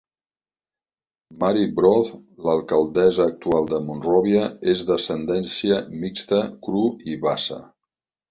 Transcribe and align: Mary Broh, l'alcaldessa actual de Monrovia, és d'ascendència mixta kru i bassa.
Mary 1.41 1.65
Broh, 1.79 2.07
l'alcaldessa 2.47 3.27
actual 3.33 3.69
de 3.75 3.81
Monrovia, 3.89 4.47
és 4.75 4.83
d'ascendència 4.89 5.77
mixta 6.07 6.41
kru 6.69 6.83
i 7.13 7.19
bassa. 7.27 7.63